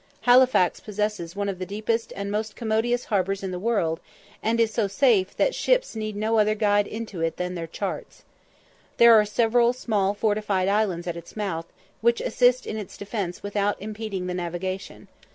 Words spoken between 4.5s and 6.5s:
is so safe that ships need no